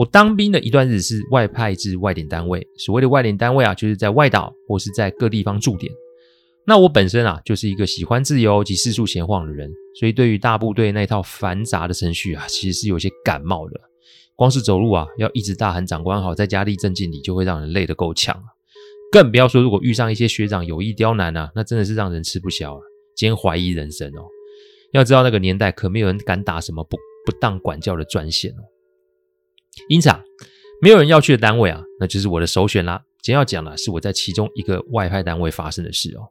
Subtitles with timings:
[0.00, 5.92] 我当兵的一段日子是外派至外点单位，所谓的外点单位啊，就是在外岛或是在各地方驻点。
[6.66, 13.78] 那我本身啊，就是一个喜欢自由及四处闲晃的人，所以对于大部队那套繁杂的程序啊，其实是有些感冒的。
[14.36, 18.48] 光是走路啊，要一直大喊长官好，再加立正敬礼，就会让人累得够呛啊。
[19.12, 22.80] 更不要说如果遇上一些学长有意刁难啊，那真的是让人吃不消啊，
[23.14, 24.24] 兼怀疑人生哦。
[24.92, 28.64] 要知道那个年代可没有人敢打什么不不当管教的专线哦。
[29.88, 30.22] 因此啊，
[30.82, 33.02] 没有人要去的单位啊，那就是我的首选啦。
[33.22, 36.28] 今天要讲的是我在其中一个外派单位发生的事哦。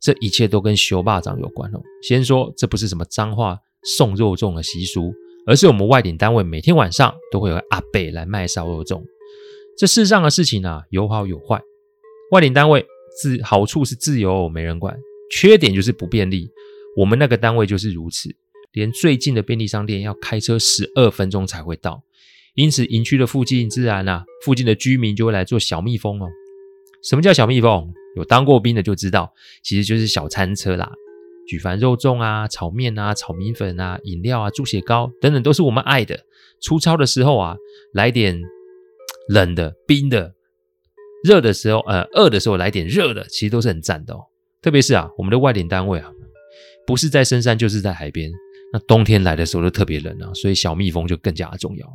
[0.00, 1.80] 这一切都跟修霸掌有关哦。
[2.02, 3.58] 先说，这不是什么脏话
[3.96, 5.12] 送肉粽的习俗，
[5.46, 9.02] 而是我们外点单位每天晚上都会有阿伯来卖烧肉粽。
[9.76, 11.60] 这世上的事情啊，有好有坏。
[12.32, 12.86] 外点单位
[13.20, 14.94] 自好处是自由，没人管；
[15.30, 16.50] 缺点就是不便利。
[16.96, 18.34] 我们那个单位就是如此，
[18.72, 22.02] 连最近的便利商店要开车十二分钟才会到。
[22.60, 26.28] 因此，营区的附近自然啊，附近的居民就会来做小蜜蜂哦。
[27.02, 27.90] 什么叫小蜜蜂？
[28.16, 29.32] 有当过兵的就知道，
[29.62, 30.92] 其实就是小餐车啦。
[31.48, 36.20] 举凡肉粽啊、炒面啊、炒米粉啊、饮料啊、猪血糕等等，都是我们爱的。
[36.60, 37.56] 出操的时候啊，
[37.94, 38.38] 来点
[39.30, 40.34] 冷的、冰的；
[41.24, 44.20] 热的时候，呃，饿的时候来点热的，其实都是很赞的哦。
[44.60, 46.12] 特别是啊，我们的外点单位啊，
[46.86, 48.30] 不是在深山就是在海边，
[48.70, 51.90] 那冬天来的时候就特别冷啊，所以小蜜蜂就更加重要。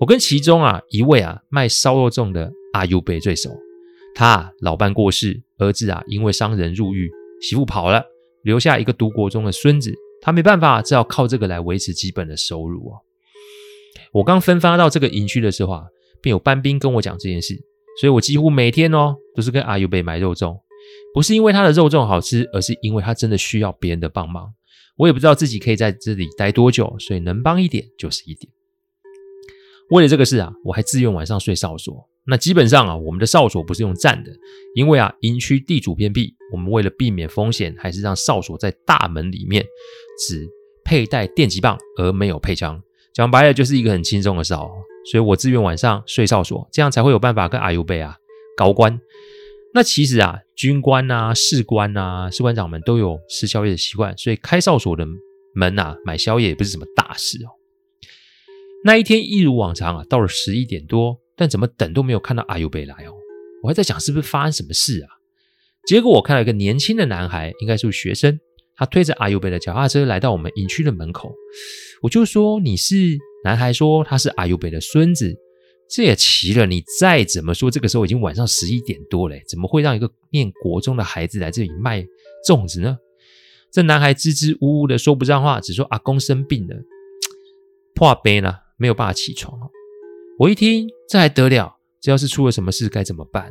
[0.00, 3.50] 我跟其中啊一位啊卖烧肉粽的阿 U 贝最熟，
[4.14, 7.10] 他啊老伴过世，儿子啊因为伤人入狱，
[7.40, 8.04] 媳妇跑了，
[8.42, 12.98] 留下一个读国中的孙子，他没办法，只好靠这个来维持基本的收入啊。
[14.12, 15.84] 我刚分发到这个营区的时候啊，
[16.20, 17.54] 便有班兵跟我讲这件事，
[18.00, 20.60] 所以我几乎每天哦都是跟阿 U 贝买肉粽，
[21.14, 24.52] 不是因为他的肉粽好吃，而是因为他真的需要别人的帮忙。
[24.96, 28.52] 我也不知道自己可以在这里待多久，所以能帮一点就是一点。
[29.92, 32.08] 为了这个事啊，我还自愿晚上睡哨所。
[32.24, 34.32] 那基本上啊，我们的哨所不是用站的，
[34.74, 39.62] 因为啊，营区地处偏僻，我们为了避免风险，还是让哨所在大门里面，
[40.26, 40.48] 只
[40.82, 42.82] 佩戴电击棒而没有配枪。
[43.12, 44.70] 讲白了，就是一个很轻松的哨。
[45.10, 48.16] 所以我自愿晚上睡哨所，这样才会有办法跟阿尤贝啊
[48.56, 48.98] 高官。
[49.74, 55.04] 那其实啊，军官啊、士官啊、士官长们都有吃宵夜的习惯，所以开哨所的
[55.54, 57.50] 门啊，买宵夜也不是什么大事哦。
[58.84, 63.12] 那一天一如往常啊，到了十一点多，但怎么等都没有看到阿尤贝来哦。
[63.62, 65.08] 我还在想是不是发生什么事啊？
[65.86, 68.38] 结果我看到一个年轻的男孩，应该是学生，
[68.76, 71.32] 他推着阿尤贝的脚踏车来到我们营区的门口。
[72.02, 73.18] 我就说你是？
[73.44, 75.36] 男孩说他是阿尤贝的孙子。
[75.88, 82.02] 这也奇了，你再怎么说，这个时候已经晚上十一点多了，怎么会让一个念国中的孩子来这里卖
[82.48, 82.96] 粽子呢？
[83.70, 86.76] 这男孩支支吾吾的说不上话，只说阿公生病了，
[87.94, 88.61] 破杯了。
[88.82, 89.70] 没有办法起床哦。
[90.40, 91.76] 我一听，这还得了？
[92.00, 93.48] 这要是出了什么事该怎么办？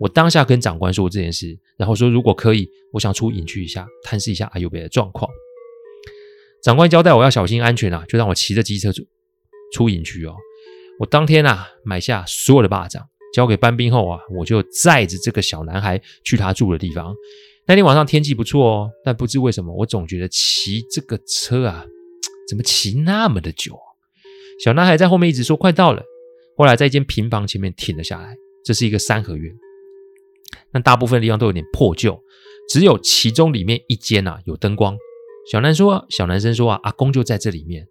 [0.00, 5.30] 我当下跟长官说这件事，然后说如果可以，我想出营区一下，探视一下阿尤贝的状况。
[6.60, 9.04] 长官交代我要小心安全啊，就让我骑着机车出
[9.72, 10.34] 出营区哦。
[10.98, 17.14] 我当天啊买下所有的巴掌，交给班兵后啊，我就载着这个小男孩去他住的地方。
[17.66, 21.86] 那天晚上天气不错哦，但不知为什么，我总觉得骑这个车啊，
[22.48, 23.78] 怎么骑那么的久？
[24.58, 26.02] 小男孩在后面一直说快到了，
[26.56, 28.36] 后来在一间平房前面停了下来。
[28.64, 29.54] 这是一个三合院，
[30.72, 32.18] 但大部分地方都有点破旧，
[32.70, 34.96] 只有其中里面一间啊有灯光。
[35.52, 37.86] 小男说，小男生说啊，阿公就在这里面。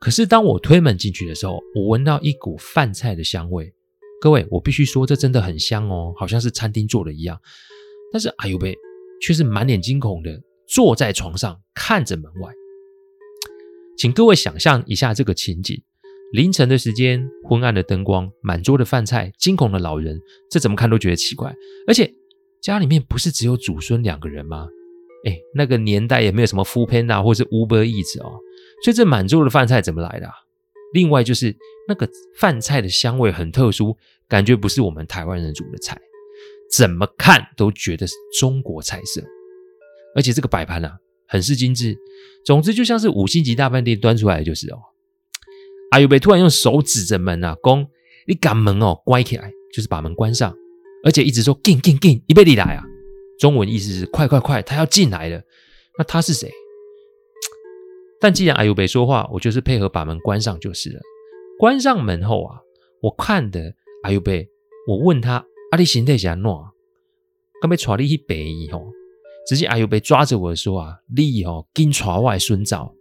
[0.00, 3.72] 可是当我推门进去的时候，我闻到一股饭菜的香味。
[4.20, 7.40] 各位，我必须说，这真的很香哦，好像是餐厅做的一样。
[8.12, 8.76] 但是阿尤贝
[9.20, 12.52] 却是满脸惊恐的坐在床上看着门外。
[13.96, 15.82] 请各位想象一下这个情景。
[16.32, 20.18] 凌晨的时间，昏暗的灯光，满桌的饭菜，惊恐的老人，
[20.50, 21.54] 这怎么看都觉得奇怪。
[21.86, 22.10] 而且
[22.62, 24.66] 家里面不是只有祖孙两个人吗？
[25.26, 28.40] 哎，那个年代也没有什么 f o o p a n d a 或是 Uber Eats 哦，
[28.82, 30.32] 所以这满桌的饭菜怎么来的啊？
[30.94, 31.54] 另外就是
[31.86, 32.08] 那个
[32.38, 33.96] 饭菜的香味很特殊，
[34.26, 36.00] 感觉不是我们台湾人煮的菜，
[36.74, 39.22] 怎么看都觉得是中国菜色。
[40.16, 40.96] 而且这个摆盘啊，
[41.32, 41.96] 很是精致，
[42.44, 44.78] 总之就像是五星级大饭店端出来的就是哦。
[45.92, 47.86] 阿尤贝突然用手指着门啊，讲
[48.28, 50.54] ：“你赶门哦，关起来，就是把门关上，
[51.04, 52.84] 而且一直说‘进进进’，一贝里来啊。”
[53.40, 55.40] 中文意思是“快快快，他要进来了。”
[55.96, 56.52] 那他是谁？
[58.20, 61.00] 但既然阿尤贝说话，我就是配合把门关上就是了。
[61.58, 62.58] 关上门后啊，
[63.00, 64.46] 我看的阿尤贝，
[64.86, 65.42] 我问他
[65.72, 66.68] ：“阿里行得下诺？
[67.62, 68.84] 刚被抓你去北以后，
[69.46, 72.94] 直接阿尤被抓着我说啊：‘你哦，紧抓我孙早，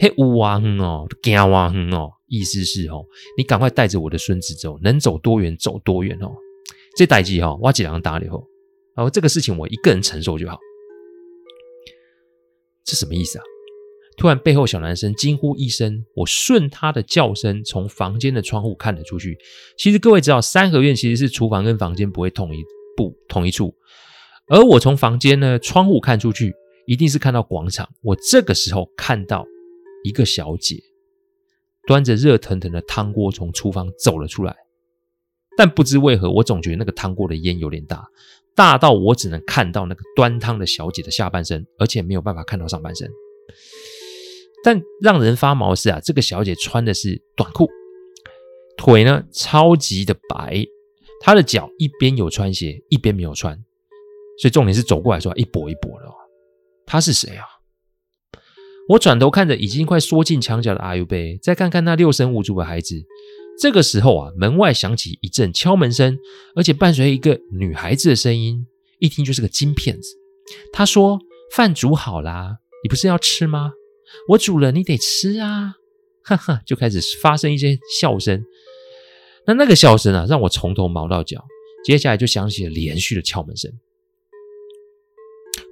[0.00, 3.04] 嘿乌哇哼哦，惊哇哼哦。’”意思是哦，
[3.38, 6.32] 你赶快带着我的孙子走，能走多远走多远哦。
[6.96, 8.44] 这代际哈，我几两打了以后，
[8.96, 10.58] 然后这个事情我一个人承受就好。
[12.84, 13.44] 这什么意思啊？
[14.16, 19.36] 突然背后小男生惊呼一声，我顺他的叫声从房间的窗户看了出去。
[19.76, 22.62] 其实各位知道，三合院其实是厨房跟房间不会同一
[22.96, 23.74] 不同一处，
[24.48, 26.54] 而我从房间呢窗户看出去，
[26.86, 27.88] 一定是看到广场。
[28.02, 29.46] 我这个时候看到
[30.04, 30.82] 一个小姐。
[31.86, 34.56] 端着热腾腾的汤锅从厨房走了出来，
[35.54, 38.08] 但不知为何，我总觉得那个汤锅的烟有点大，
[38.54, 43.10] 大到我只能看到那个端汤的小姐的下半身，而且没有办法看到上半身。
[44.64, 47.68] 但让人发毛的是啊，这个小姐穿的是短裤，
[48.78, 50.64] 腿呢超级的白，
[51.20, 53.62] 她的脚一边有穿鞋，一边没有穿，
[54.40, 56.06] 所以重点是走过来说一跛一跛的。
[56.06, 56.14] 哦，
[56.86, 57.44] 他是谁啊？
[58.88, 63.02] 我转头看着已经快缩进墙角的阿尤贝，再看看那六神无主的孩子。
[63.58, 66.18] 这个时候啊，门外响起一阵敲门声，
[66.56, 68.66] 而且伴随一个女孩子的声音，
[68.98, 70.08] 一听就是个金骗子。
[70.72, 71.18] 她说
[71.54, 73.72] ：“饭煮好啦，你不是要吃吗？
[74.28, 75.76] 我煮了，你得吃啊！”
[76.22, 78.44] 哈哈，就开始发生一些笑声。
[79.46, 81.42] 那那个笑声啊，让我从头毛到脚。
[81.84, 83.70] 接下来就响起了连续的敲门声。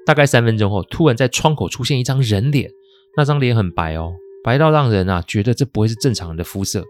[0.06, 2.70] 大概三分钟后，突然在窗口出现一张人脸。
[3.16, 6.82] 那张脸很白哦，白到让人啊觉得这不会是正常人的肤色。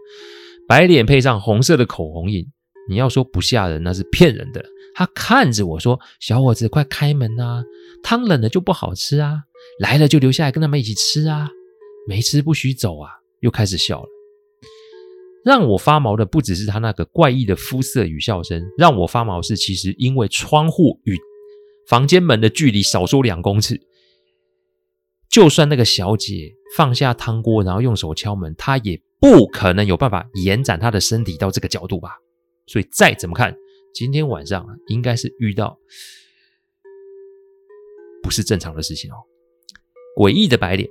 [0.67, 2.45] 白脸配上红色的口红印，
[2.89, 4.63] 你要说不吓人，那是骗人的。
[4.95, 7.63] 他看着我说：“小伙子，快开门啊！
[8.03, 9.41] 汤冷了就不好吃啊，
[9.79, 11.49] 来了就留下来跟他们一起吃啊，
[12.07, 13.09] 没吃不许走啊！”
[13.41, 14.07] 又开始笑了。
[15.43, 21.17] 让我发毛的不只是他那个怪异的肤色与笑声，让我发毛是其实因为窗户与
[21.87, 23.79] 房间门的距离少说两公尺。
[25.29, 32.11] 就算那个小姐放下汤锅，然后用手敲门，她也不可能有办法延展她的身体到这个角度吧？
[32.67, 33.55] 所以再怎么看，
[33.93, 35.77] 今天晚上应该是遇到
[38.21, 39.15] 不是正常的事情哦。
[40.15, 40.87] 诡异的白脸，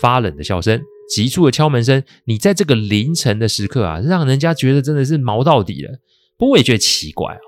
[0.00, 6.00] 发冷的笑声，急促的敲门声，你在这个凌晨的时刻啊，让人家觉得真的是毛到底了。
[6.36, 7.45] 不过我也觉得奇怪哦，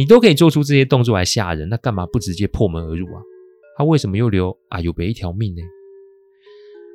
[0.00, 3.20] 你都可以做出这些动作来吓人，那干嘛不直接破门而入啊？
[3.76, 5.60] 他为什么又留阿尤贝一条命呢？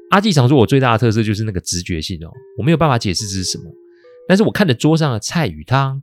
[0.09, 3.65] 阿纪常说，我最大的特色就是那个直觉性哦，我没有办法解释这是什么。
[4.27, 6.01] 但是我看着桌上的菜与汤，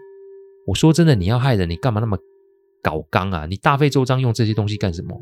[0.64, 2.16] 我说真的，你要害人，你干嘛那么
[2.80, 3.46] 搞刚啊？
[3.46, 5.20] 你大费周章用这些东西干什么？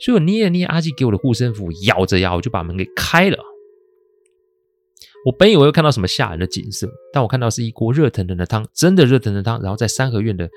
[0.00, 3.38] 所以我捏了捏阿纪给我的护身符，咬着牙，我就把门给开了。
[5.26, 9.62] 我本以为会看到什么吓人的景色，但我看到是一锅热腾腾的汤，真的热腾腾的汤。
[9.62, 10.50] 然后在三合院的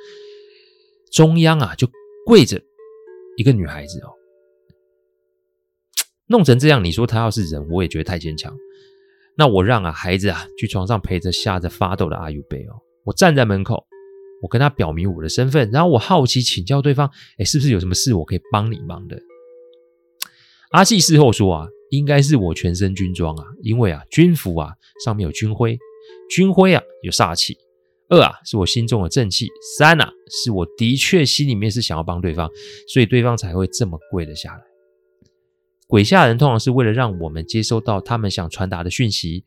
[1.12, 1.90] 中央啊，就
[2.26, 2.62] 跪着
[3.38, 4.14] 一个女孩子哦。
[6.28, 8.54] 弄成这样，你说他要是人，我也觉得太牵强。
[9.38, 12.76] 那我让啊孩子啊去床上陪着吓得发抖的阿尤贝哦。
[13.06, 13.86] 我站在门口，
[14.42, 19.18] 我跟他表明我的身份，然后我好奇请教对方，哎，是不是有什么事我可以帮你忙的？
[20.72, 24.74] 阿细事后说啊，应该是我全身军装啊，因为啊军服啊
[25.06, 25.78] 上面有军徽，
[26.30, 27.58] 军徽啊有煞气。
[28.10, 29.48] 二啊是我心中的正气，
[29.78, 32.50] 三啊是我的确心里面是想要帮对方，
[32.88, 34.62] 所以对方才会这么跪了下来。
[35.88, 39.44] 鬼吓人通常是为了让我们接收到他们想传达的讯息，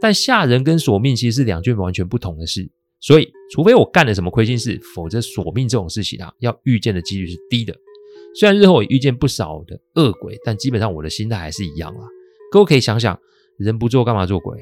[0.00, 2.70] 但吓人跟索命其实是两件完全不同的事。
[3.00, 7.74] 所以，除非我干了什么亏心事，否则索命这种事情啊，要遇见的几率是低的。
[8.38, 12.00] 虽然日后我遇见不少的恶鬼，但基本上我的心态还是一样啦。
[12.50, 13.18] 各位可以想想，
[13.58, 14.58] 人不做干嘛做鬼？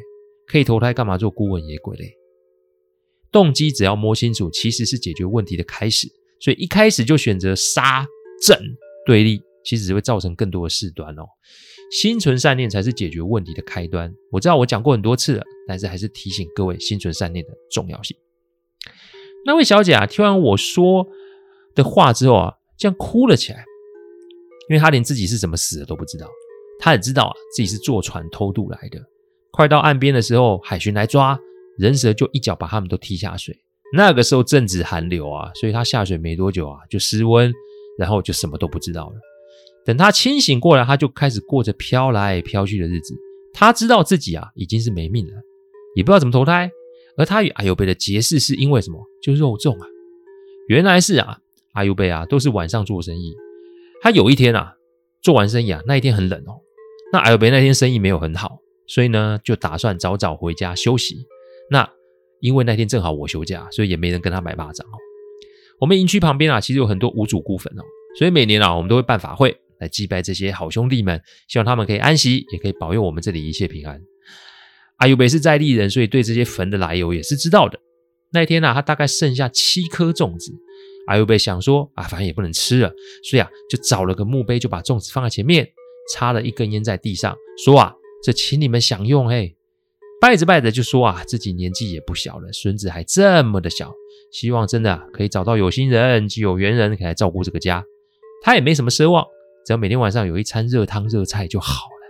[0.47, 2.13] 可以投胎干嘛做孤魂野鬼嘞？
[3.35, 6.09] 动机只要摸清楚，其实是解决问题的开始。
[6.41, 8.07] 所以一开始就选择杀
[8.41, 8.57] 正
[9.05, 9.43] 对立。
[9.67, 11.25] 其实只会造成更多的事端哦。
[11.91, 14.13] 心存善念才是解决问题的开端。
[14.31, 18.15] 我知道我讲过很多次了，但是还是提醒各位心存善念的重要性。
[19.47, 21.07] 那位小姐啊，听完我说
[21.75, 23.65] 的话之后啊，竟然哭了起来，
[24.69, 26.29] 因为她连自己是怎么死的都不知道。
[26.79, 29.01] 她也知道啊，自己是坐船偷渡来的。
[29.51, 31.41] 快到岸边的时候，海巡来抓，
[31.79, 33.57] 人蛇就一脚把他们都踢下水。
[33.93, 37.53] 那个时候正值寒流啊，所以他下水没多久啊，就失温，
[37.99, 39.15] 然后就什么都不知道了。
[39.85, 43.15] 等他清醒过来，他就开始过着飘来飘去的日子。
[43.53, 45.35] 他知道自己啊已经是没命了，
[45.95, 46.71] 也不知道怎么投胎。
[47.17, 48.99] 而他与阿尤贝的结识是因为什么？
[49.23, 49.87] 就肉粽啊。
[50.67, 51.39] 原来是啊，
[51.75, 53.37] 阿尤贝啊都是晚上做生意。
[54.03, 54.75] 他有一天啊
[55.23, 56.59] 做完生意啊，那一天很冷哦。
[57.13, 61.25] 那阿尤贝那天生意没有很好，所以呢就打算早早回家休息。
[61.75, 61.91] 那
[62.41, 64.97] 因为那天正好我休假，所以也没人跟他买巴掌哦。
[65.81, 67.83] 我们营区旁边啊，其实有很多无主孤坟哦，
[68.17, 69.57] 所以每年啊我们都会办法会。
[69.81, 74.01] 来祭拜这些好兄弟们，希望他们可以安息，也可以保佑我们这里一切平安。
[74.99, 77.77] 阿尤贝是在地人，所以对这些坟的来由也是知道的。
[78.33, 80.53] 那一天呢、啊，他大概剩下七颗粽子。
[81.09, 82.89] 阿尤贝想说啊，反正也不能吃了，
[83.29, 85.69] 所以啊，就找了个墓碑，就把粽子放在前面，
[86.15, 89.29] 插了一根烟在地上，说啊，这请你们享用。
[89.29, 89.57] 嘿，
[90.25, 93.93] 拜着拜着就说啊，自己年纪也不小了，孙子还这么的小，
[94.33, 97.85] 希望真的、可以找到有心人、有缘人，可以来照顾这个家。
[98.43, 99.23] 他也没什么奢望。
[99.67, 102.07] 只要每天晚上有一餐热汤热菜就好了。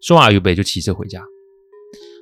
[0.00, 1.24] 说完阿尤贝就骑车回家，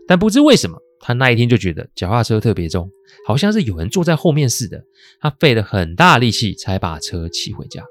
[0.09, 2.91] 但不知为什么，他那一天就觉得脚踏车特别重，
[3.27, 4.83] 好像是有人坐在后面似的。
[5.21, 7.85] 他费了很大力气才把车骑回家。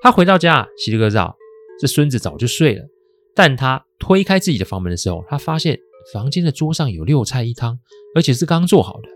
[0.00, 1.36] 他回到家洗了个澡，
[1.80, 2.84] 这孙子早就睡了。
[3.34, 5.78] 但他推开自己的房门的时候，他发现
[6.12, 7.78] 房间的桌上有六菜一汤，
[8.14, 9.08] 而且是刚做好的。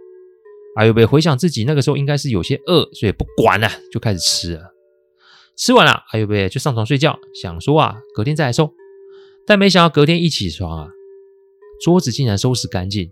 [0.77, 4.75] 阿尤贝回想自己那个时候应该是有些饿，所以不管了，就开始吃了。
[5.57, 8.73] 吃完了，阿尤贝就上床睡觉，想说啊，隔天再来收。
[9.47, 10.89] 但没想到隔天一起床啊，
[11.83, 13.11] 桌子竟然收拾干净。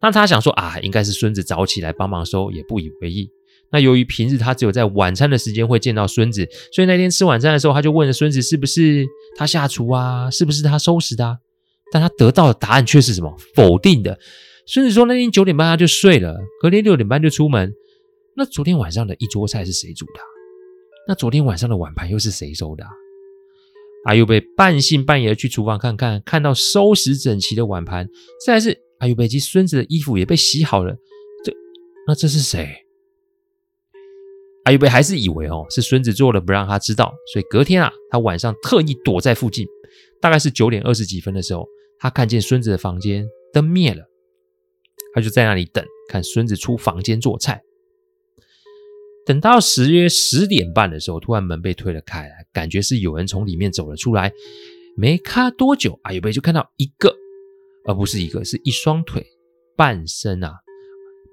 [0.00, 3.30] 那他想说啊，应该是孙子早起来帮忙收，也不以为意。
[3.70, 9.06] 那由于平日他只有在晚餐的时间会见到孙子，所以那天吃晚餐的时候，他就问了孙子是不是
[9.36, 11.38] 他下厨啊，是不是他收拾的啊？
[11.92, 13.36] 但他得到的答案却是什么？
[13.54, 14.18] 否定的。
[14.66, 17.72] 孙子说那天九点半他就睡了，隔天六点半就出门。
[18.36, 20.20] 那昨天晚上的一桌菜是谁煮的？
[21.06, 22.84] 那昨天晚上的碗盘又是谁收的？
[24.06, 28.08] 阿尤贝半信半疑的去厨房看看，看到收拾整齐的碗盘，
[28.44, 30.94] 再来是阿尤贝及孙子的衣服也被洗好了。
[31.44, 31.52] 这，
[32.06, 32.83] 那这是谁？
[34.64, 39.66] 阿尤贝还是以为哦是孙子做了不让他知道，所以隔天啊，他晚上特意躲在附近，
[40.20, 41.66] 大概是九点二十几分的时候，
[41.98, 44.02] 他看见孙子的房间灯灭了，
[45.14, 47.62] 他就在那里等，看孙子出房间做菜。
[49.26, 54.32] 等到十约十点半的时候，突然门被推了开来，感觉是有人从里面走了出来。
[54.96, 57.14] 没看多久，阿尤贝就看到一个，
[57.86, 59.26] 而不是一个，是一双腿，
[59.76, 60.52] 半身啊，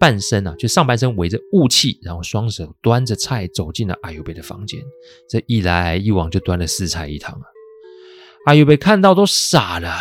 [0.01, 4.81] 半身啊，就上半身围着雾气，然后双手端着菜走进了阿尤贝的房间。
[5.29, 7.45] 这一来一往就端了四菜一汤啊！
[8.47, 9.95] 阿尤贝看到都傻了。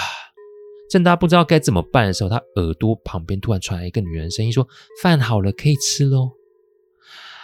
[0.89, 4.67] 正当不知道该怎么办的时候，他耳朵旁边突然传来一个女人声音说
[5.03, 6.31] ：“饭好了，可以吃喽。”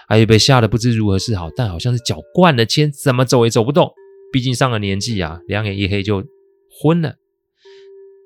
[0.09, 3.93] 阿尤贝吓得不知如何是好，但好像是脚灌了铅，怎么走也走不动。
[4.33, 6.25] 毕竟上了年纪啊，两眼一黑就
[6.71, 7.17] 昏了。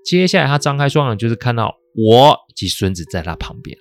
[0.05, 3.77] 接下来他张开双眼，就是看到我及孙子在他旁边。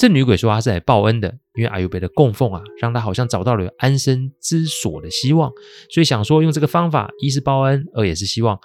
[0.00, 5.52] 这女鬼说她是来报恩的，因为阿尤贝的供奉啊，让他好像找到了安身之所的希望，
[5.90, 8.58] 所以想说用这个方法，一是报恩，二也是希望。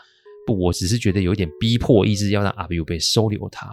[0.47, 3.67] 不，我只是觉得有点逼迫意志，要让阿尤贝收留他。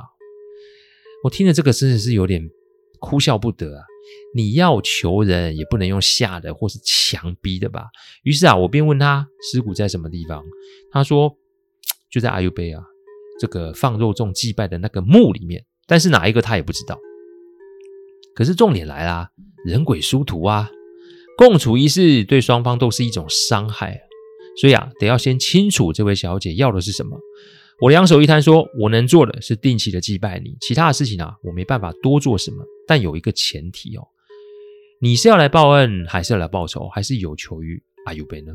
[1.23, 2.51] 我听了这个，真的是有点
[2.99, 3.85] 哭笑不得啊。
[4.35, 7.85] 你要求人也不能用吓的或是强逼的吧？
[8.25, 10.43] 于是啊，我便问他尸骨在什么地方。
[10.91, 11.33] 他说
[12.11, 12.83] 就在阿尤贝啊
[13.39, 16.99] 这个放肉粽祭拜的那个墓里面，但是哪一个他也不知道。
[18.35, 19.31] 可是重点来啦，
[19.65, 20.71] 人鬼殊途啊，
[21.37, 24.01] 共处一室对双方都是一种伤害，
[24.61, 27.19] 所以啊，得要先清楚这位小姐要的是什么。
[27.81, 32.65] 我两手一摊，说：“我能做的是定期的祭拜你，其他的事情啊，我没办法多做什么。
[32.87, 34.07] 但有一个前提哦，
[35.01, 38.53] 你是要来报恩，还是要来报仇，还是有求于阿尤贝呢？”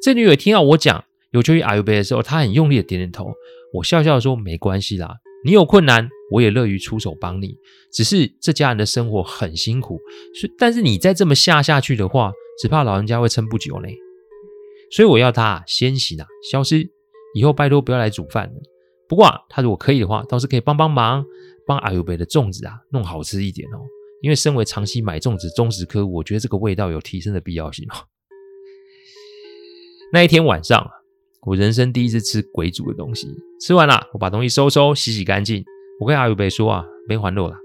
[0.00, 3.32] 这女鬼听到我讲有求于阿尤贝的时候，她很用力的点点头。
[3.72, 7.56] 我笑笑说：“没关系啦，你有困难，我也乐于出手帮你。
[7.92, 10.00] 只是这家人的生活很辛苦，
[10.40, 13.96] 所以但是你再这么下下去的话，只怕老人家会撑不久嘞。
[14.90, 16.90] 所以我要他先行啊，消失。”
[17.34, 18.52] 以后拜托不要来煮饭了。
[19.08, 21.24] 不过啊，他如果可以的话，倒是可以帮帮忙，
[21.66, 23.78] 帮阿尤贝的粽子啊弄好吃一点哦。
[24.22, 28.06] 因为身为长期买粽子忠实客户，我觉得这个味道有提升的必要性哦。
[30.14, 30.88] 那一天晚上，
[31.42, 33.26] 我人生第一次吃鬼煮的东西。
[33.60, 35.64] 吃完了，我把东西收收，洗洗干净。
[36.00, 37.56] 我跟阿尤贝说啊，没还肉了，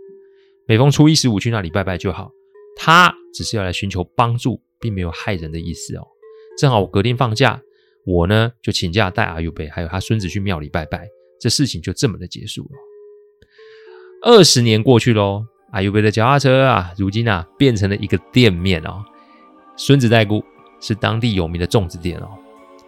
[0.67, 2.31] 每逢初一十五去那里拜拜就好。
[2.75, 6.07] 他只是要来寻求帮助，并没有害人的意思哦。
[6.57, 7.61] 正好我隔天放假，
[8.05, 11.07] 我呢就请假带阿尤贝还有他孙子去庙里拜拜，
[11.41, 12.69] 这事情就这么的结束了。
[14.21, 19.03] 二十年过去喽，阿尤贝的脚踏车啊，如今啊变成了一个店面哦。
[19.75, 20.43] 孙子代姑
[20.79, 22.29] 是当地有名的粽子店哦。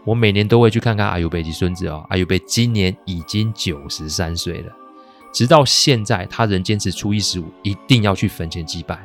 [0.05, 2.05] 我每年都会去看看阿尤贝及孙子哦。
[2.10, 4.71] 阿尤贝今年已经九十三岁了。
[5.31, 9.00] 直到现在，他仍坚持初一十五一定要去坟前祭拜。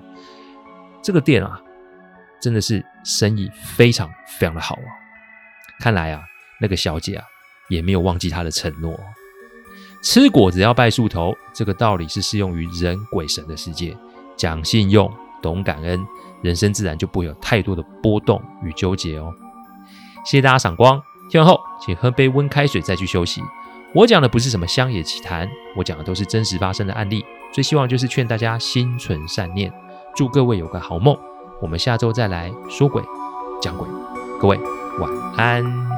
[1.03, 1.61] 这个店啊，
[2.41, 4.91] 真的是生意非常非常的好啊！
[5.79, 6.23] 看来啊，
[6.61, 7.25] 那个小姐啊，
[7.69, 8.99] 也没有忘记她的承诺。
[10.03, 13.97] 吃果子要拜树头，这个道理是适用于人鬼神的世界。
[14.37, 16.05] 讲信用，懂感恩，
[16.43, 19.33] 人生自然就不会有太多的波动与纠结哦。
[20.25, 23.41] 谢谢大家赏光，听完后请喝杯温开水再去休息。
[23.95, 27.25] 我讲的不是什么乡野奇谈，我讲的都是真实发生的案例。
[27.53, 29.73] 最希望就是劝大家心存善念，
[30.15, 31.17] 祝各位有个好梦。
[31.63, 33.03] 我们下周再来说鬼
[33.63, 33.89] 讲鬼，
[34.39, 34.59] 各位
[34.99, 35.96] 晚安。